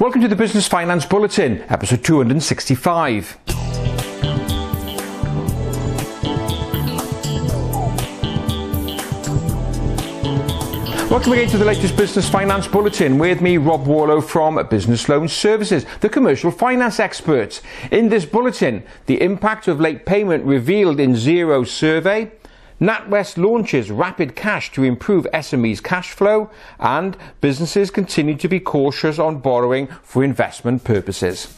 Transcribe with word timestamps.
Welcome 0.00 0.20
to 0.20 0.28
the 0.28 0.36
Business 0.36 0.68
Finance 0.68 1.06
Bulletin, 1.06 1.60
episode 1.68 2.04
265. 2.04 3.36
Welcome 11.10 11.32
again 11.32 11.48
to 11.48 11.58
the 11.58 11.64
latest 11.64 11.96
Business 11.96 12.28
Finance 12.28 12.68
Bulletin. 12.68 13.18
With 13.18 13.40
me, 13.40 13.56
Rob 13.56 13.88
Warlow 13.88 14.20
from 14.20 14.64
Business 14.68 15.08
Loan 15.08 15.26
Services, 15.26 15.84
the 15.98 16.08
commercial 16.08 16.52
finance 16.52 17.00
experts. 17.00 17.60
In 17.90 18.08
this 18.08 18.24
bulletin, 18.24 18.84
the 19.06 19.20
impact 19.20 19.66
of 19.66 19.80
late 19.80 20.06
payment 20.06 20.44
revealed 20.44 21.00
in 21.00 21.14
Xero 21.14 21.66
survey, 21.66 22.30
NatWest 22.80 23.36
launches 23.38 23.90
rapid 23.90 24.36
cash 24.36 24.70
to 24.70 24.84
improve 24.84 25.26
SMEs 25.32 25.82
cash 25.82 26.12
flow 26.12 26.48
and 26.78 27.16
businesses 27.40 27.90
continue 27.90 28.36
to 28.36 28.48
be 28.48 28.60
cautious 28.60 29.18
on 29.18 29.38
borrowing 29.38 29.88
for 30.04 30.22
investment 30.22 30.84
purposes. 30.84 31.52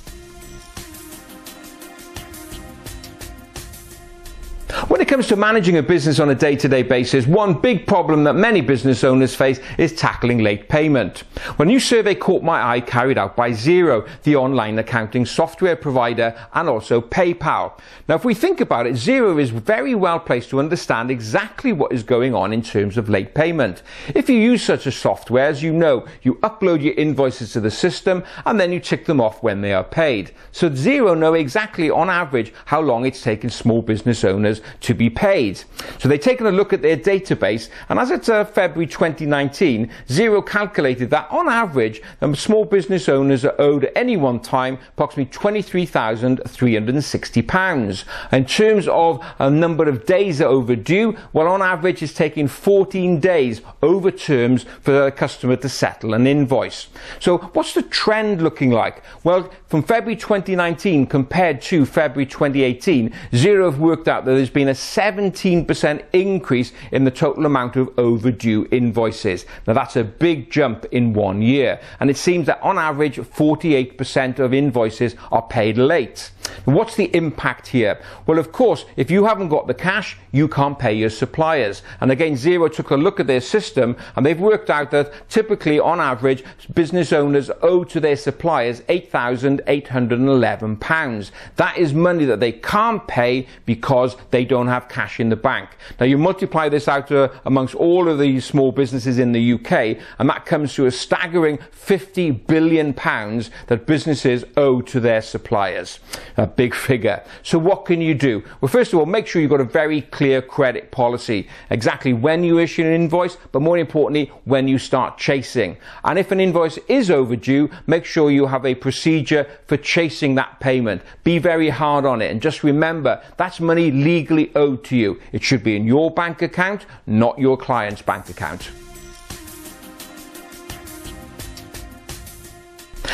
Comes 5.11 5.27
to 5.27 5.35
managing 5.35 5.77
a 5.77 5.83
business 5.83 6.21
on 6.21 6.31
a 6.31 6.37
day 6.37 6.55
to 6.55 6.69
day 6.69 6.85
basis, 6.85 7.27
one 7.27 7.55
big 7.55 7.85
problem 7.85 8.23
that 8.23 8.35
many 8.35 8.61
business 8.61 9.03
owners 9.03 9.35
face 9.35 9.59
is 9.77 9.93
tackling 9.93 10.39
late 10.39 10.69
payment. 10.69 11.25
When 11.57 11.67
a 11.67 11.73
new 11.73 11.81
survey 11.81 12.15
caught 12.15 12.45
my 12.45 12.63
eye 12.63 12.81
carried 12.81 13.19
out 13.19 13.35
by 13.35 13.51
Xero, 13.51 14.09
the 14.23 14.37
online 14.37 14.79
accounting 14.79 15.27
software 15.27 15.75
provider, 15.75 16.39
and 16.55 16.69
also 16.69 17.01
PayPal. 17.01 17.73
Now, 18.09 18.15
if 18.15 18.25
we 18.25 18.35
think 18.35 18.61
about 18.61 18.87
it, 18.87 18.95
Xero 18.95 19.41
is 19.41 19.51
very 19.51 19.97
well 19.97 20.21
placed 20.21 20.51
to 20.51 20.61
understand 20.61 21.11
exactly 21.11 21.73
what 21.73 21.91
is 21.91 22.05
going 22.05 22.33
on 22.33 22.53
in 22.53 22.63
terms 22.63 22.97
of 22.97 23.09
late 23.09 23.35
payment. 23.35 23.83
If 24.15 24.31
you 24.31 24.37
use 24.37 24.63
such 24.63 24.87
a 24.87 24.93
software, 24.93 25.47
as 25.47 25.61
you 25.61 25.73
know, 25.73 26.07
you 26.23 26.35
upload 26.37 26.85
your 26.85 26.95
invoices 26.95 27.53
to 27.55 27.61
the 27.61 27.73
system 27.73 28.23
and 28.47 28.61
then 28.61 28.71
you 28.71 28.79
tick 28.79 29.07
them 29.07 29.21
off 29.21 29.43
when 29.43 29.61
they 29.61 29.73
are 29.73 29.83
paid. 29.83 30.31
So 30.53 30.71
Xero 30.71 31.19
know 31.19 31.35
exactly 31.35 31.91
on 31.91 32.09
average 32.09 32.53
how 32.67 32.81
long 32.81 33.07
it's 33.07 33.23
taken 33.23 33.51
small 33.51 33.83
business 33.83 34.23
owners 34.23 34.61
to 34.83 35.00
be 35.01 35.11
paid. 35.11 35.65
So 35.99 36.09
they've 36.09 36.21
taken 36.21 36.47
a 36.47 36.53
look 36.53 36.75
at 36.75 36.83
their 36.83 36.97
database, 36.97 37.71
and 37.89 37.99
as 37.99 38.11
it's 38.11 38.29
uh, 38.29 38.45
February 38.45 38.87
2019, 38.87 39.91
Xero 40.09 40.47
calculated 40.47 41.09
that 41.09 41.27
on 41.31 41.49
average, 41.49 42.03
small 42.35 42.67
business 42.67 43.09
owners 43.09 43.47
are 43.47 43.59
owed 43.59 43.85
at 43.85 43.97
any 43.97 44.19
one 44.19 44.41
time 44.41 44.77
approximately 44.91 45.33
£23,360. 45.33 48.05
In 48.33 48.45
terms 48.45 48.87
of 48.89 49.25
a 49.39 49.49
number 49.49 49.89
of 49.89 50.05
days 50.05 50.43
overdue, 50.43 51.17
well, 51.33 51.49
on 51.49 51.63
average, 51.63 52.03
it's 52.03 52.13
taking 52.13 52.47
14 52.47 53.21
days 53.21 53.63
over 53.83 54.11
terms 54.11 54.67
for 54.83 55.07
a 55.07 55.13
customer 55.13 55.57
to 55.57 55.71
settle 55.71 56.13
an 56.13 56.27
invoice. 56.27 56.89
So, 57.21 57.39
what's 57.39 57.73
the 57.73 57.85
trend 57.85 58.43
looking 58.43 58.71
like? 58.71 59.03
Well, 59.25 59.49
from 59.69 59.83
February 59.83 60.17
2019 60.17 61.07
compared 61.07 61.63
to 61.63 61.87
February 61.87 62.27
2018, 62.27 63.15
Xero 63.33 63.65
have 63.65 63.81
worked 63.81 64.07
out 64.07 64.27
that 64.27 64.33
there's 64.33 64.51
been 64.51 64.69
a 64.69 64.75
17% 64.91 66.05
increase 66.13 66.73
in 66.91 67.05
the 67.05 67.11
total 67.13 67.47
amount 67.47 67.77
of 67.77 67.97
overdue 67.97 68.67
invoices. 68.73 69.47
Now 69.67 69.75
that's 69.75 69.95
a 69.95 70.03
big 70.03 70.51
jump 70.51 70.85
in 70.91 71.13
one 71.13 71.43
year. 71.43 71.81
And 72.01 72.11
it 72.11 72.17
seems 72.17 72.47
that 72.47 72.61
on 72.61 72.77
average, 72.77 73.17
48% 73.17 74.41
of 74.41 74.53
invoices 74.53 75.15
are 75.31 75.43
paid 75.43 75.79
late. 75.79 76.33
What's 76.65 76.97
the 76.97 77.15
impact 77.17 77.69
here? 77.69 78.01
Well, 78.27 78.39
of 78.39 78.53
course, 78.53 78.85
if 78.97 79.11
you 79.11 79.25
haven't 79.25 79.49
got 79.49 79.67
the 79.67 79.75
cash, 79.75 80.17
you 80.33 80.49
can't 80.49 80.79
pay 80.79 80.93
your 80.93 81.11
suppliers. 81.11 81.83
And 82.01 82.11
again, 82.11 82.35
Xero 82.35 82.73
took 82.73 82.91
a 82.91 82.97
look 82.97 83.21
at 83.21 83.27
their 83.27 83.41
system 83.41 83.97
and 84.17 84.25
they've 84.25 84.41
worked 84.41 84.71
out 84.71 84.91
that 84.91 85.13
typically, 85.29 85.79
on 85.79 86.01
average, 86.01 86.43
business 86.75 87.13
owners 87.13 87.51
owe 87.63 87.85
to 87.85 88.01
their 88.01 88.17
suppliers 88.17 88.81
£8,811. 88.83 91.31
That 91.57 91.77
is 91.77 91.95
money 91.95 92.25
that 92.25 92.41
they 92.41 92.53
can't 92.53 93.07
pay 93.07 93.47
because 93.67 94.17
they 94.31 94.45
don't 94.45 94.69
have 94.69 94.89
cash 94.89 95.21
in 95.21 95.29
the 95.29 95.37
bank. 95.37 95.71
Now, 95.99 96.07
you 96.07 96.19
multiply 96.19 96.69
this 96.69 96.89
out 96.89 97.13
uh, 97.13 97.29
amongst 97.45 97.75
all 97.75 98.09
of 98.09 98.19
the 98.19 98.41
small 98.41 98.73
businesses 98.73 99.19
in 99.19 99.33
the 99.33 99.53
UK, 99.55 99.99
and 100.19 100.29
that 100.29 100.47
comes 100.47 100.75
to 100.75 100.87
a 100.87 100.91
staggering 100.91 101.59
£50 101.59 102.47
billion 102.47 102.93
that 102.93 103.85
businesses 103.87 104.45
owe 104.57 104.81
to 104.83 105.01
their 105.01 105.23
suppliers 105.23 106.01
a 106.41 106.47
big 106.47 106.75
figure. 106.75 107.23
So 107.43 107.59
what 107.59 107.85
can 107.85 108.01
you 108.01 108.15
do? 108.15 108.43
Well, 108.61 108.71
first 108.71 108.95
of 108.95 108.99
all, 108.99 109.05
make 109.05 109.27
sure 109.27 109.43
you've 109.43 109.51
got 109.51 109.61
a 109.61 109.65
very 109.65 110.01
clear 110.01 110.41
credit 110.41 110.91
policy. 110.91 111.49
Exactly 111.69 112.15
when 112.15 112.43
you 112.43 112.59
issue 112.59 112.83
an 112.83 112.95
invoice, 112.95 113.37
but 113.53 113.61
more 113.61 113.77
importantly, 113.77 114.33
when 114.45 114.67
you 114.67 114.79
start 114.79 115.19
chasing. 115.19 115.77
And 116.03 116.19
if 116.19 116.33
an 116.33 116.41
invoice 116.41 116.79
is 116.89 117.11
overdue, 117.11 117.71
make 117.87 118.07
sure 118.07 118.31
you 118.31 118.47
have 118.47 118.65
a 118.65 118.75
procedure 118.75 119.47
for 119.67 119.77
chasing 119.77 120.35
that 120.37 120.59
payment. 120.61 121.03
Be 121.25 121.39
very 121.39 121.69
hard 121.69 122.07
on 122.07 122.23
it. 122.23 122.31
And 122.31 122.41
just 122.41 122.65
remember, 122.65 123.23
that's 123.37 123.61
money 123.61 123.91
legally 123.91 124.51
owed 124.55 124.83
to 124.85 124.97
you. 124.97 125.21
It 125.33 125.43
should 125.43 125.63
be 125.63 125.77
in 125.77 125.85
your 125.85 126.11
bank 126.11 126.41
account, 126.41 126.87
not 127.07 127.39
your 127.39 127.59
client's 127.59 128.01
bank 128.01 128.31
account. 128.31 128.71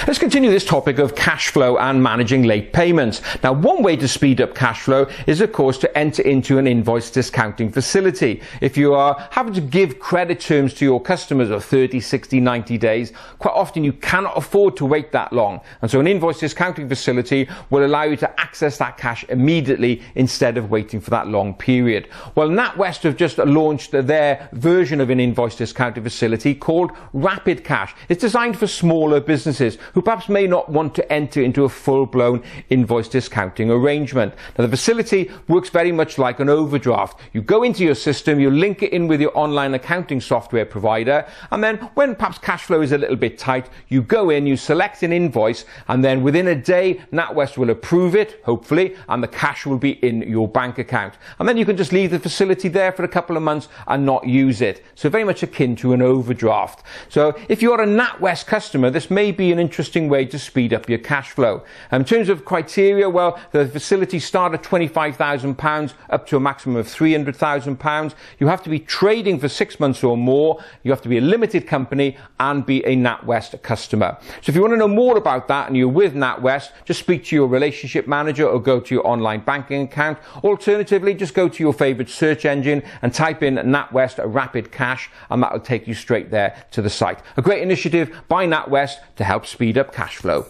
Let's 0.04 0.18
continue 0.18 0.50
this 0.50 0.64
topic 0.64 0.98
of 0.98 1.16
cash 1.16 1.48
flow 1.48 1.78
and 1.78 2.02
managing 2.02 2.42
late 2.42 2.72
payments. 2.72 3.22
Now, 3.42 3.54
one 3.54 3.82
way 3.82 3.96
to 3.96 4.06
speed 4.06 4.40
up 4.42 4.54
cash 4.54 4.82
flow 4.82 5.08
is, 5.26 5.40
of 5.40 5.52
course, 5.52 5.78
to 5.78 5.98
enter 5.98 6.22
into 6.22 6.58
an 6.58 6.66
invoice 6.66 7.10
discounting 7.10 7.72
facility. 7.72 8.42
If 8.60 8.76
you 8.76 8.94
are 8.94 9.26
having 9.30 9.54
to 9.54 9.60
give 9.60 9.98
credit 9.98 10.38
terms 10.38 10.74
to 10.74 10.84
your 10.84 11.00
customers 11.00 11.50
of 11.50 11.64
30, 11.64 11.98
60, 11.98 12.40
90 12.40 12.78
days, 12.78 13.12
quite 13.38 13.54
often 13.54 13.84
you 13.84 13.94
cannot 13.94 14.36
afford 14.36 14.76
to 14.76 14.84
wait 14.84 15.12
that 15.12 15.32
long. 15.32 15.60
And 15.80 15.90
so 15.90 15.98
an 15.98 16.06
invoice 16.06 16.40
discounting 16.40 16.88
facility 16.88 17.48
will 17.70 17.84
allow 17.84 18.02
you 18.02 18.16
to 18.16 18.40
access 18.40 18.76
that 18.78 18.98
cash 18.98 19.24
immediately 19.30 20.02
instead 20.14 20.58
of 20.58 20.70
waiting 20.70 21.00
for 21.00 21.10
that 21.10 21.26
long 21.26 21.54
period. 21.54 22.08
Well, 22.34 22.48
NatWest 22.48 23.02
have 23.04 23.16
just 23.16 23.38
launched 23.38 23.92
their 23.92 24.48
version 24.52 25.00
of 25.00 25.10
an 25.10 25.20
invoice 25.20 25.56
discounting 25.56 26.04
facility 26.04 26.54
called 26.54 26.92
Rapid 27.14 27.64
Cash. 27.64 27.94
It's 28.10 28.20
designed 28.20 28.58
for 28.58 28.66
smaller 28.66 29.20
businesses 29.20 29.78
who 29.96 30.02
perhaps 30.02 30.28
may 30.28 30.46
not 30.46 30.68
want 30.68 30.94
to 30.94 31.10
enter 31.10 31.42
into 31.42 31.64
a 31.64 31.68
full-blown 31.70 32.42
invoice 32.68 33.08
discounting 33.08 33.70
arrangement. 33.70 34.34
Now 34.58 34.66
the 34.66 34.70
facility 34.70 35.30
works 35.48 35.70
very 35.70 35.90
much 35.90 36.18
like 36.18 36.38
an 36.38 36.50
overdraft. 36.50 37.18
You 37.32 37.40
go 37.40 37.62
into 37.62 37.82
your 37.82 37.94
system, 37.94 38.38
you 38.38 38.50
link 38.50 38.82
it 38.82 38.92
in 38.92 39.08
with 39.08 39.22
your 39.22 39.34
online 39.34 39.72
accounting 39.72 40.20
software 40.20 40.66
provider, 40.66 41.26
and 41.50 41.64
then 41.64 41.78
when 41.94 42.14
perhaps 42.14 42.36
cash 42.36 42.64
flow 42.64 42.82
is 42.82 42.92
a 42.92 42.98
little 42.98 43.16
bit 43.16 43.38
tight, 43.38 43.70
you 43.88 44.02
go 44.02 44.28
in, 44.28 44.46
you 44.46 44.58
select 44.58 45.02
an 45.02 45.14
invoice, 45.14 45.64
and 45.88 46.04
then 46.04 46.22
within 46.22 46.48
a 46.48 46.54
day, 46.54 47.00
NatWest 47.10 47.56
will 47.56 47.70
approve 47.70 48.14
it, 48.14 48.42
hopefully, 48.44 48.96
and 49.08 49.22
the 49.22 49.28
cash 49.28 49.64
will 49.64 49.78
be 49.78 49.92
in 50.06 50.20
your 50.28 50.46
bank 50.46 50.76
account. 50.76 51.14
And 51.38 51.48
then 51.48 51.56
you 51.56 51.64
can 51.64 51.78
just 51.78 51.94
leave 51.94 52.10
the 52.10 52.18
facility 52.18 52.68
there 52.68 52.92
for 52.92 53.04
a 53.04 53.08
couple 53.08 53.34
of 53.34 53.42
months 53.42 53.68
and 53.86 54.04
not 54.04 54.26
use 54.26 54.60
it. 54.60 54.84
So 54.94 55.08
very 55.08 55.24
much 55.24 55.42
akin 55.42 55.74
to 55.76 55.94
an 55.94 56.02
overdraft. 56.02 56.82
So 57.08 57.34
if 57.48 57.62
you're 57.62 57.80
a 57.80 57.86
NatWest 57.86 58.44
customer, 58.44 58.90
this 58.90 59.10
may 59.10 59.32
be 59.32 59.52
an 59.52 59.58
interesting 59.58 59.75
interesting 59.76 60.08
way 60.08 60.24
to 60.24 60.38
speed 60.38 60.72
up 60.72 60.88
your 60.88 60.98
cash 60.98 61.32
flow. 61.32 61.62
Um, 61.90 62.00
in 62.00 62.06
terms 62.06 62.30
of 62.30 62.46
criteria, 62.46 63.10
well, 63.10 63.38
the 63.52 63.68
facilities 63.68 64.24
start 64.24 64.54
at 64.54 64.62
£25,000 64.62 65.92
up 66.08 66.26
to 66.28 66.36
a 66.38 66.40
maximum 66.40 66.76
of 66.76 66.86
£300,000. 66.86 68.14
You 68.38 68.46
have 68.46 68.62
to 68.62 68.70
be 68.70 68.78
trading 68.78 69.38
for 69.38 69.50
six 69.50 69.78
months 69.78 70.02
or 70.02 70.16
more. 70.16 70.64
You 70.82 70.92
have 70.92 71.02
to 71.02 71.10
be 71.10 71.18
a 71.18 71.20
limited 71.20 71.66
company 71.66 72.16
and 72.40 72.64
be 72.64 72.82
a 72.86 72.96
NatWest 72.96 73.60
customer. 73.60 74.16
So 74.40 74.48
if 74.48 74.54
you 74.54 74.62
want 74.62 74.72
to 74.72 74.78
know 74.78 74.88
more 74.88 75.18
about 75.18 75.46
that 75.48 75.68
and 75.68 75.76
you're 75.76 75.88
with 75.88 76.14
NatWest, 76.14 76.70
just 76.86 77.00
speak 77.00 77.26
to 77.26 77.36
your 77.36 77.46
relationship 77.46 78.08
manager 78.08 78.48
or 78.48 78.58
go 78.58 78.80
to 78.80 78.94
your 78.94 79.06
online 79.06 79.40
banking 79.40 79.82
account. 79.82 80.16
Alternatively, 80.42 81.12
just 81.12 81.34
go 81.34 81.50
to 81.50 81.62
your 81.62 81.74
favorite 81.74 82.08
search 82.08 82.46
engine 82.46 82.82
and 83.02 83.12
type 83.12 83.42
in 83.42 83.56
NatWest 83.56 84.20
Rapid 84.24 84.72
Cash 84.72 85.10
and 85.28 85.42
that 85.42 85.52
will 85.52 85.60
take 85.60 85.86
you 85.86 85.92
straight 85.92 86.30
there 86.30 86.64
to 86.70 86.80
the 86.80 86.88
site. 86.88 87.18
A 87.36 87.42
great 87.42 87.62
initiative 87.62 88.22
by 88.26 88.46
NatWest 88.46 88.96
to 89.16 89.24
help 89.24 89.44
speed 89.44 89.65
speed 89.66 89.78
up 89.78 89.92
cash 89.92 90.18
flow. 90.18 90.46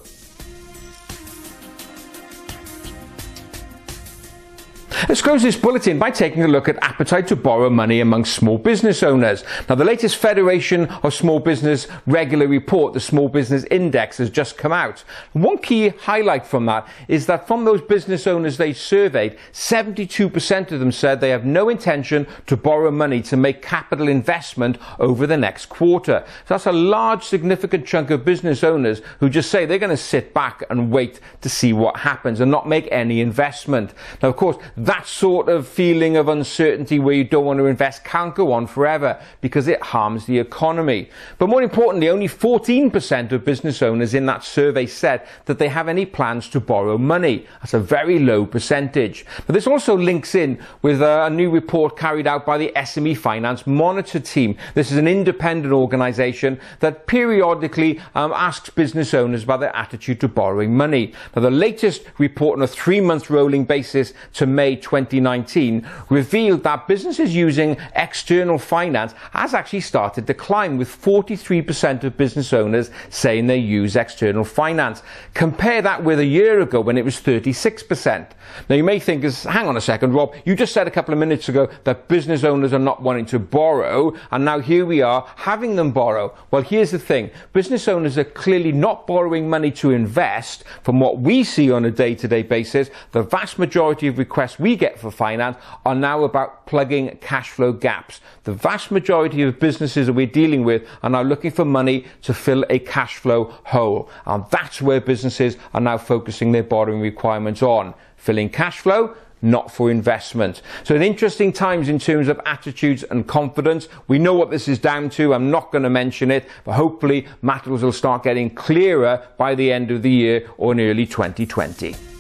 Let's 5.09 5.21
close 5.21 5.43
this 5.43 5.57
bulletin 5.57 5.99
by 5.99 6.11
taking 6.11 6.43
a 6.43 6.49
look 6.49 6.71
at 6.71 6.83
appetite 6.83 7.29
to 7.29 7.37
borrow 7.37 7.69
money 7.69 8.01
among 8.01 8.25
small 8.25 8.57
business 8.57 9.03
owners. 9.03 9.45
Now, 9.69 9.75
the 9.75 9.85
latest 9.85 10.17
Federation 10.17 10.87
of 10.87 11.13
Small 11.13 11.39
Business 11.39 11.87
regular 12.07 12.49
report, 12.49 12.95
the 12.95 13.01
Small 13.01 13.29
Business 13.29 13.65
Index, 13.65 14.17
has 14.19 14.31
just 14.31 14.57
come 14.57 14.73
out. 14.73 15.05
One 15.35 15.59
key 15.59 15.89
highlight 15.89 16.47
from 16.47 16.65
that 16.67 16.89
is 17.09 17.27
that 17.27 17.47
from 17.47 17.67
those 17.67 17.83
business 17.83 18.27
owners 18.27 18.57
they 18.57 18.73
surveyed, 18.73 19.37
72% 19.53 20.73
of 20.73 20.81
them 20.81 20.91
said 20.91 21.21
they 21.21 21.31
have 21.31 21.45
no 21.45 21.69
intention 21.69 22.27
to 22.47 22.57
borrow 22.57 22.91
money 22.91 23.21
to 23.23 23.37
make 23.37 23.61
capital 23.61 24.09
investment 24.09 24.79
over 24.99 25.27
the 25.27 25.37
next 25.37 25.67
quarter. 25.67 26.25
So 26.27 26.55
that's 26.55 26.67
a 26.67 26.73
large, 26.73 27.23
significant 27.23 27.87
chunk 27.87 28.11
of 28.11 28.25
business 28.25 28.65
owners 28.65 29.03
who 29.21 29.29
just 29.29 29.51
say 29.51 29.67
they're 29.67 29.79
going 29.79 29.91
to 29.91 29.97
sit 29.97 30.33
back 30.33 30.65
and 30.71 30.91
wait 30.91 31.21
to 31.43 31.51
see 31.51 31.75
what 31.75 31.99
happens 31.99 32.41
and 32.41 32.51
not 32.51 32.67
make 32.67 32.89
any 32.91 33.21
investment. 33.21 33.93
Now, 34.23 34.31
of 34.31 34.37
course, 34.37 34.57
that 34.87 35.07
sort 35.07 35.49
of 35.49 35.67
feeling 35.67 36.17
of 36.17 36.29
uncertainty 36.29 37.01
where 37.01 37.15
you 37.15 37.25
don't 37.25 37.45
want 37.45 37.59
to 37.59 37.67
invest 37.67 38.05
can't 38.05 38.37
go 38.37 38.53
on 38.53 38.69
forever 38.69 39.21
because 39.41 39.67
it 39.67 39.83
harms 39.83 40.27
the 40.27 40.39
economy. 40.39 41.11
But 41.39 41.49
more 41.49 41.61
importantly, 41.61 42.09
only 42.09 42.29
14% 42.29 43.33
of 43.33 43.45
business 43.45 43.83
owners 43.83 44.15
in 44.15 44.27
that 44.27 44.45
survey 44.45 44.87
said 44.87 45.27
that 45.47 45.59
they 45.59 45.69
have 45.69 45.89
any 45.89 46.07
plans 46.07 46.49
to 46.51 46.61
borrow 46.61 46.97
money. 46.99 47.47
That's 47.61 47.75
a 47.75 47.81
very 47.81 48.21
low 48.21 48.47
percentage. 48.47 49.27
But 49.47 49.55
this 49.55 49.67
also 49.67 49.97
links 49.97 50.37
in 50.37 50.61
with 50.83 51.03
a 51.03 51.31
new 51.31 51.51
report 51.51 51.97
carried 51.99 52.29
out 52.29 52.47
by 52.47 52.57
the 52.57 52.71
SME 52.77 53.17
Finance 53.17 53.67
Monitor 53.67 54.21
team. 54.21 54.57
This 54.75 54.93
is 54.93 54.99
an 54.99 55.09
independent 55.09 55.73
organization 55.73 56.61
that 56.79 57.09
periodically 57.09 58.01
um, 58.15 58.33
asks 58.33 58.71
business 58.71 59.15
owners 59.15 59.43
about 59.43 59.59
their 59.59 59.75
attitude 59.75 60.21
to 60.21 60.29
borrowing 60.29 60.77
money. 60.77 61.13
Now, 61.35 61.43
the 61.43 61.51
latest 61.51 62.05
report 62.19 62.59
on 62.59 62.63
a 62.63 62.69
three 62.69 63.01
month 63.01 63.31
rolling 63.31 63.65
basis 63.65 64.13
to 64.35 64.47
May 64.47 64.76
2019 64.77 65.87
revealed 66.09 66.63
that 66.63 66.87
businesses 66.87 67.35
using 67.35 67.77
external 67.95 68.59
finance 68.59 69.15
has 69.33 69.55
actually 69.55 69.81
started 69.81 70.27
to 70.27 70.35
climb 70.35 70.79
with 70.79 70.89
43% 70.89 72.05
of 72.05 72.17
business 72.17 72.53
owners 72.53 72.91
saying 73.11 73.47
they 73.47 73.59
use 73.59 73.97
external 73.97 74.45
finance. 74.45 75.03
Compare 75.35 75.83
that 75.83 76.05
with 76.05 76.19
a 76.19 76.25
year 76.25 76.61
ago 76.61 76.81
when 76.81 76.99
it 76.99 77.05
was 77.05 77.17
36%. 77.17 78.31
Now 78.69 78.77
you 78.77 78.85
may 78.85 78.99
think, 78.99 79.25
hang 79.25 79.67
on 79.67 79.77
a 79.77 79.81
second, 79.81 80.13
Rob, 80.13 80.35
you 80.45 80.55
just 80.55 80.73
said 80.73 80.87
a 80.87 80.91
couple 80.91 81.13
of 81.13 81.19
minutes 81.19 81.49
ago 81.49 81.69
that 81.85 82.09
business 82.09 82.45
owners 82.45 82.73
are 82.73 82.79
not 82.79 83.03
wanting 83.03 83.27
to 83.27 83.39
borrow, 83.39 84.15
and 84.31 84.45
now 84.45 84.61
here 84.61 84.87
we 84.87 85.03
are 85.03 85.27
having 85.37 85.77
them 85.77 85.91
borrow. 85.93 86.35
Well, 86.51 86.63
here's 86.63 86.91
the 86.91 86.99
thing. 86.99 87.31
Business 87.53 87.89
owners 87.89 88.17
are 88.19 88.25
clearly 88.25 88.73
not 88.73 89.07
borrowing 89.07 89.49
money 89.49 89.71
to 89.73 89.91
invest. 89.91 90.65
From 90.83 91.01
what 91.01 91.19
we 91.19 91.45
see 91.45 91.71
on 91.71 91.85
a 91.85 91.91
day-to-day 91.91 92.43
basis, 92.43 92.91
the 93.13 93.23
vast 93.23 93.59
majority 93.59 94.07
of 94.07 94.19
requests 94.19 94.59
we 94.67 94.75
get 94.75 94.99
for 94.99 95.13
finance 95.13 95.57
are 95.85 95.95
now 95.95 96.25
about 96.25 96.67
plugging 96.67 97.17
cash 97.21 97.51
flow 97.51 97.73
gaps. 97.73 98.21
The 98.43 98.53
vast 98.53 98.91
majority 98.91 99.43
of 99.43 99.61
businesses 99.61 100.09
that 100.09 100.15
we're 100.15 100.27
dealing 100.27 100.65
with 100.65 100.83
are 101.05 101.11
now 101.11 101.23
looking 101.23 101.53
for 101.53 101.65
money 101.65 102.05
to 102.23 102.35
fill 102.35 102.65
a 102.69 102.81
cash 102.81 103.19
flow 103.19 103.45
hole. 103.67 104.11
And 104.25 104.45
that's 104.51 104.83
where 104.83 105.01
businesses 105.01 105.57
are 105.73 105.81
now 105.81 105.99
focusing 105.99 106.51
their 106.51 106.65
borrowing 106.65 107.01
requirements 107.01 107.63
on. 107.63 107.95
Filling 108.17 108.51
cash 108.51 108.81
flow, 108.81 109.15
not 109.41 109.71
for 109.71 109.89
investment. 109.89 110.63
So 110.83 110.97
in 110.97 111.03
interesting 111.03 111.53
times 111.53 111.89
in 111.89 112.01
terms 112.01 112.27
of 112.27 112.41
attitudes 112.45 113.05
and 113.05 113.25
confidence. 113.25 113.87
We 114.09 114.19
know 114.19 114.35
what 114.35 114.51
this 114.51 114.67
is 114.67 114.81
down 114.81 115.11
to. 115.11 115.33
I'm 115.33 115.49
not 115.49 115.71
going 115.71 115.85
to 115.85 115.91
mention 115.91 116.33
it, 116.33 116.45
but 116.65 116.73
hopefully 116.73 117.29
matters 117.41 117.85
will 117.85 117.93
start 117.93 118.25
getting 118.25 118.51
clearer 118.51 119.25
by 119.39 119.55
the 119.55 119.71
end 119.71 119.93
of 119.93 120.03
the 120.03 120.11
year 120.11 120.51
or 120.59 120.73
in 120.73 120.81
early 120.81 121.07
2020. 121.07 122.16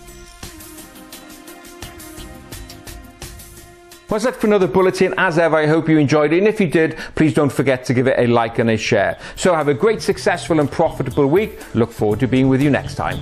That's 4.16 4.24
it 4.34 4.40
for 4.40 4.46
another 4.46 4.66
bulletin. 4.66 5.12
As 5.18 5.36
ever, 5.36 5.56
I 5.56 5.66
hope 5.66 5.90
you 5.90 5.98
enjoyed 5.98 6.32
it. 6.32 6.38
And 6.38 6.48
if 6.48 6.58
you 6.58 6.66
did, 6.66 6.96
please 7.16 7.34
don't 7.34 7.52
forget 7.52 7.84
to 7.84 7.92
give 7.92 8.06
it 8.06 8.18
a 8.18 8.26
like 8.26 8.58
and 8.58 8.70
a 8.70 8.76
share. 8.78 9.18
So 9.34 9.54
have 9.54 9.68
a 9.68 9.74
great, 9.74 10.00
successful 10.00 10.58
and 10.58 10.72
profitable 10.72 11.26
week. 11.26 11.58
Look 11.74 11.92
forward 11.92 12.20
to 12.20 12.26
being 12.26 12.48
with 12.48 12.62
you 12.62 12.70
next 12.70 12.94
time. 12.94 13.20